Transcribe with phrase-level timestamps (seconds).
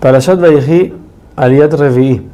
[0.00, 0.94] Parashat Vayehi
[1.36, 2.26] Aliat Revi'i.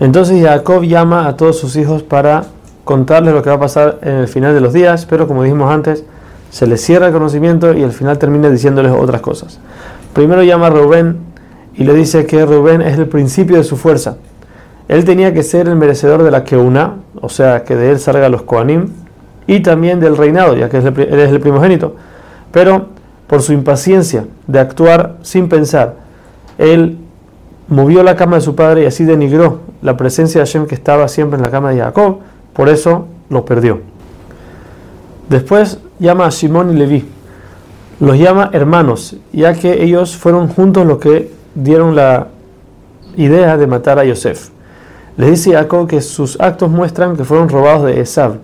[0.00, 2.44] Entonces Jacob llama a todos sus hijos para
[2.84, 5.72] contarles lo que va a pasar en el final de los días, pero como dijimos
[5.72, 6.04] antes,
[6.50, 9.58] se les cierra el conocimiento y al final termina diciéndoles otras cosas.
[10.12, 11.16] Primero llama a Rubén
[11.74, 14.16] y le dice que Rubén es el principio de su fuerza.
[14.88, 18.28] Él tenía que ser el merecedor de la Keuna, o sea, que de él salga
[18.28, 18.88] los Koanim,
[19.46, 21.96] y también del reinado, ya que él es el primogénito.
[22.50, 22.86] Pero
[23.26, 26.01] por su impaciencia de actuar sin pensar,
[26.62, 26.98] él
[27.68, 31.08] movió la cama de su padre y así denigró la presencia de Hashem que estaba
[31.08, 32.18] siempre en la cama de Jacob,
[32.52, 33.80] por eso lo perdió.
[35.28, 37.04] Después llama a Simón y Leví,
[38.00, 42.28] los llama hermanos, ya que ellos fueron juntos los que dieron la
[43.16, 44.50] idea de matar a Yosef.
[45.16, 48.36] Le dice Jacob que sus actos muestran que fueron robados de Esav,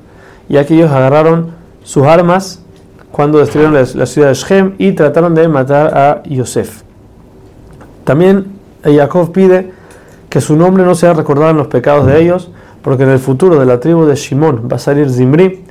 [0.49, 2.63] ya que ellos agarraron sus armas
[3.11, 6.88] cuando destruyeron la, ciudad de Shem y trataron de matar a Yosef.
[8.09, 8.47] También
[8.83, 9.71] Jacob pide
[10.31, 12.51] que su nombre no sea recordado en los pecados de ellos,
[12.81, 15.63] porque en el futuro de la tribu de Shimon va a salir Zimri,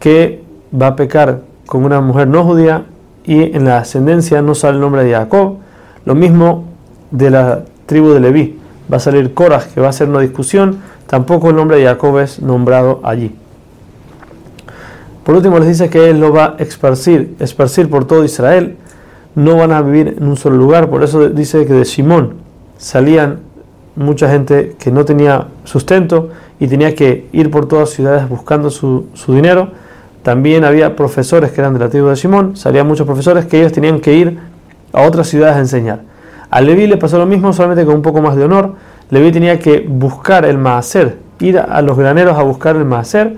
[0.00, 2.86] que va a pecar con una mujer no judía,
[3.24, 5.58] y en la ascendencia no sale el nombre de Jacob.
[6.06, 6.64] Lo mismo
[7.10, 8.58] de la tribu de Leví,
[8.90, 12.20] va a salir Korah, que va a ser una discusión, tampoco el nombre de Jacob
[12.20, 13.36] es nombrado allí.
[15.24, 18.78] Por último les dice que él lo va a esparcir, esparcir por todo Israel,
[19.36, 20.90] no van a vivir en un solo lugar.
[20.90, 22.34] Por eso dice que de Simón
[22.78, 23.40] salían
[23.94, 29.06] mucha gente que no tenía sustento y tenía que ir por todas ciudades buscando su,
[29.28, 29.68] dinero.
[30.22, 33.72] También había profesores que eran de la tribu de Simón, salían muchos profesores que ellos
[33.72, 34.38] tenían que ir
[34.92, 36.00] a otras ciudades a enseñar.
[36.50, 38.74] A Leví le pasó lo mismo, solamente con un poco más de honor.
[39.10, 43.36] Leví tenía que buscar el maaser, ir a los graneros a buscar el maaser,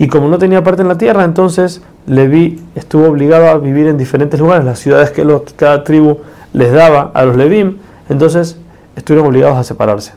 [0.00, 3.98] y como no tenía parte en la tierra, entonces Leví estuvo obligado a vivir en
[3.98, 6.18] diferentes lugares, las ciudades que cada tribu
[6.52, 8.56] les daba a los Levim, entonces
[8.94, 10.12] estuvieron obligados a separarse.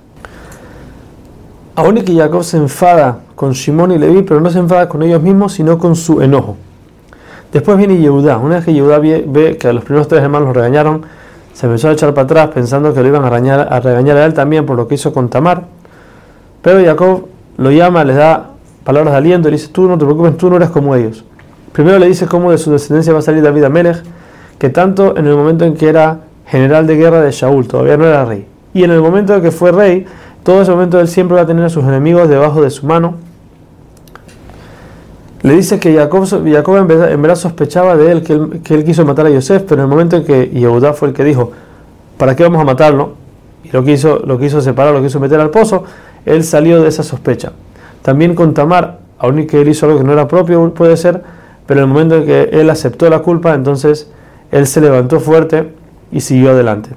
[1.74, 5.24] Aún que Jacob se enfada con Shimón y Leví, pero no se enfada con ellos
[5.24, 6.58] mismos, sino con su enojo.
[7.52, 8.38] Después viene Yehudá.
[8.38, 11.02] Una vez que Yehudá ve, que a los primeros tres hermanos los regañaron,
[11.54, 14.26] se empezó a echar para atrás pensando que lo iban a regañar, a regañar a
[14.26, 15.64] él también por lo que hizo con Tamar.
[16.62, 17.26] Pero Jacob
[17.58, 18.51] lo llama, les da
[18.84, 21.24] palabras de le dice, tú no te preocupes, tú no eres como ellos.
[21.72, 24.04] Primero le dice cómo de su descendencia va a salir David Amelech,
[24.58, 28.06] que tanto en el momento en que era general de guerra de Shaul, todavía no
[28.06, 30.06] era rey, y en el momento en que fue rey,
[30.44, 33.16] todo ese momento él siempre va a tener a sus enemigos debajo de su mano.
[35.44, 39.30] Le dice que Jacob, Jacob en, verdad, sospechaba de él que, él quiso matar a
[39.30, 41.52] Yosef, pero en el momento en que Yehudá fue el que dijo,
[42.18, 43.14] ¿para qué vamos a matarlo?
[43.64, 45.84] Y lo quiso, lo quiso separar, lo quiso meter al pozo,
[46.26, 47.54] él salió de esa sospecha.
[48.02, 51.22] También con Tamar, aun que él hizo algo que no era propio, puede ser,
[51.66, 54.10] pero en el momento en que él aceptó la culpa, entonces
[54.52, 55.74] él se levantó fuerte
[56.12, 56.90] y siguió adelante.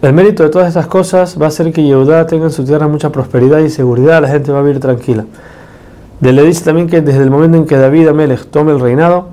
[0.00, 2.86] El mérito de todas estas cosas va a ser que Yehudá tenga en su tierra
[2.86, 5.24] mucha prosperidad y seguridad, la gente va a vivir tranquila.
[6.20, 9.30] De le dice también que desde el momento en que David Amelech tome el reinado,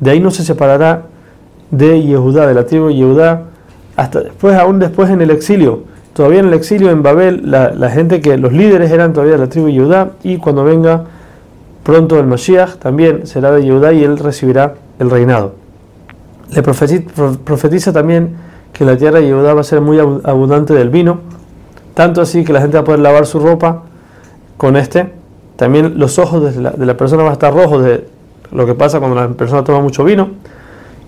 [0.00, 1.02] de ahí no se separará
[1.70, 3.42] de Yehudá, de la tribu de Yehudá,
[3.96, 5.84] hasta después, aún después en el exilio.
[6.12, 9.48] Todavía en el exilio en Babel, la, gente que los líderes eran todavía de la
[9.48, 11.04] tribu de Yehudá, y cuando venga
[11.82, 15.54] Pronto el Mashiach también será de Yehudá y él recibirá el reinado.
[16.50, 18.36] Le profetiza también
[18.72, 21.20] que la tierra de Yehudá va a ser muy abundante del vino,
[21.94, 23.84] tanto así que la gente va a poder lavar su ropa
[24.56, 25.12] con este.
[25.56, 28.06] También los ojos de la, persona van a estar rojos de
[28.52, 30.28] lo que pasa cuando la persona toma mucho vino.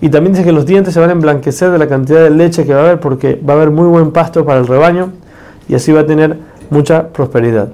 [0.03, 2.65] Y también dice que los dientes se van a emblanquecer de la cantidad de leche
[2.65, 5.13] que va a haber porque va a haber muy buen pasto para el rebaño
[5.69, 7.69] y así va a tener mucha prosperidad.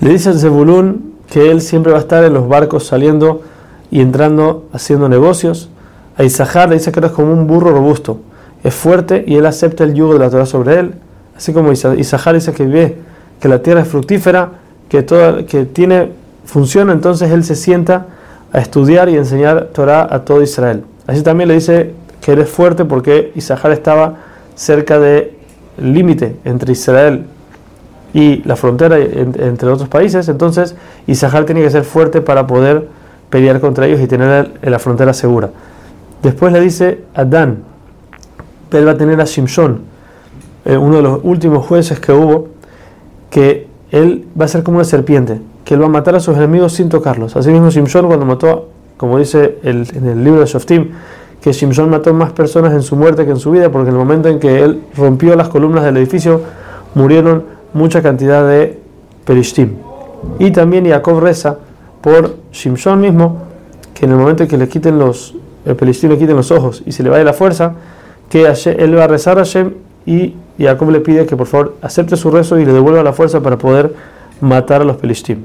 [0.00, 3.42] Le dice el Zebulún que él siempre va a estar en los barcos saliendo
[3.90, 5.68] y entrando haciendo negocios.
[6.16, 8.20] A Isahar le dice que es como un burro robusto,
[8.62, 10.94] es fuerte y él acepta el yugo de la Torah sobre él.
[11.36, 12.98] Así como Isahar dice que ve
[13.40, 14.50] que la tierra es fructífera,
[14.88, 16.12] que, toda, que tiene
[16.44, 18.06] función, entonces él se sienta
[18.52, 20.84] a estudiar y enseñar Torah a todo Israel.
[21.10, 21.90] Así también le dice
[22.20, 24.18] que él es fuerte porque Isahar estaba
[24.54, 25.32] cerca del
[25.76, 27.24] límite entre Israel
[28.14, 30.76] y la frontera entre otros países, entonces
[31.08, 32.86] Isahar tiene que ser fuerte para poder
[33.28, 35.50] pelear contra ellos y tener la frontera segura.
[36.22, 37.64] Después le dice a Dan,
[38.70, 39.80] él va a tener a Shimshon,
[40.64, 42.50] eh, uno de los últimos jueces que hubo,
[43.30, 46.36] que él va a ser como una serpiente, que él va a matar a sus
[46.36, 47.34] enemigos sin tocarlos.
[47.34, 48.68] Así mismo Shimshon cuando mató,
[49.00, 50.90] como dice el, en el libro de Shoftim,
[51.40, 53.98] que Shimshon mató más personas en su muerte que en su vida, porque en el
[53.98, 56.42] momento en que él rompió las columnas del edificio,
[56.94, 58.78] murieron mucha cantidad de
[59.24, 59.70] perishtim.
[60.38, 61.56] Y también Jacob reza
[62.02, 63.38] por Shimshon mismo,
[63.94, 66.82] que en el momento en que le quiten los, el perishtim le quiten los ojos
[66.84, 67.72] y se le vaya la fuerza,
[68.28, 72.18] que él va a rezar a Hashem y Jacob le pide que por favor acepte
[72.18, 73.94] su rezo y le devuelva la fuerza para poder
[74.42, 75.38] matar a los Pelishtim.